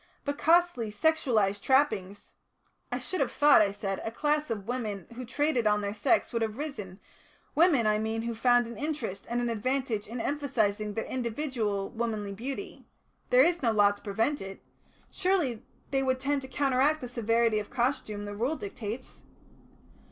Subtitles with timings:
[0.25, 2.33] But costly sexualised trappings"
[2.91, 6.33] "I should have thought," I said, "a class of women who traded on their sex
[6.33, 6.99] would have arisen,
[7.53, 12.33] women, I mean, who found an interest and an advantage in emphasising their individual womanly
[12.33, 12.87] beauty.
[13.29, 14.63] There is no law to prevent it.
[15.11, 15.61] Surely
[15.91, 19.21] they would tend to counteract the severity of costume the Rule dictates."